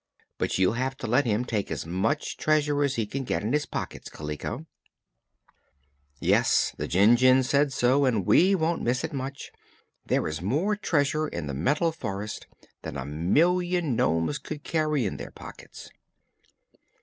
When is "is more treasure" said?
10.27-11.27